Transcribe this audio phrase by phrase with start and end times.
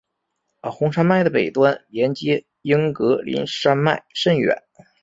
[0.63, 4.63] 红山脉的北端连接英格林山脉甚远。